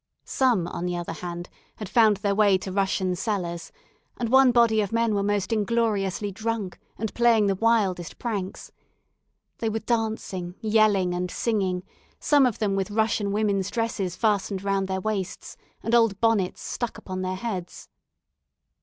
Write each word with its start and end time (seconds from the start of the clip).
Some, 0.25 0.67
on 0.67 0.87
the 0.87 0.97
other 0.97 1.13
hand, 1.13 1.47
had 1.75 1.87
found 1.87 2.17
their 2.17 2.33
way 2.33 2.57
to 2.57 2.71
Russian 2.71 3.15
cellars; 3.15 3.71
and 4.17 4.29
one 4.29 4.51
body 4.51 4.81
of 4.81 4.91
men 4.91 5.13
were 5.13 5.21
most 5.21 5.53
ingloriously 5.53 6.31
drunk, 6.31 6.79
and 6.97 7.13
playing 7.13 7.45
the 7.45 7.53
wildest 7.53 8.17
pranks. 8.17 8.71
They 9.59 9.69
were 9.69 9.77
dancing, 9.77 10.55
yelling, 10.59 11.13
and 11.13 11.29
singing 11.29 11.83
some 12.19 12.47
of 12.47 12.57
them 12.57 12.75
with 12.75 12.89
Russian 12.89 13.31
women's 13.31 13.69
dresses 13.69 14.15
fastened 14.15 14.63
round 14.63 14.87
their 14.87 14.99
waists, 15.01 15.55
and 15.83 15.93
old 15.93 16.19
bonnets 16.19 16.63
stuck 16.63 16.97
upon 16.97 17.21
their 17.21 17.35
heads. 17.35 17.87